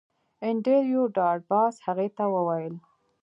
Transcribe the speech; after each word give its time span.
انډریو 0.47 1.03
ډاټ 1.15 1.39
باس 1.49 1.75
هغې 1.85 2.07
ته 2.17 2.23
وویل 2.35 2.75